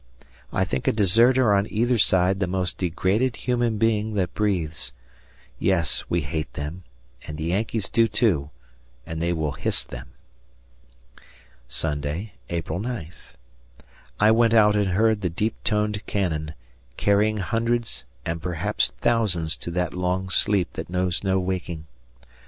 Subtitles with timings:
[0.51, 4.93] I think a deserter on either side the most degraded human being that breathes.
[5.59, 6.83] Yes, we hate them,
[7.27, 8.49] and the Yankees do too,
[9.05, 10.07] and they will hiss them.
[11.67, 13.35] Sunday, April 9th.
[14.19, 16.55] I went out and heard the deep toned cannon,
[16.97, 21.85] carrying hundreds and perhaps thousands to that long sleep that knows no waking.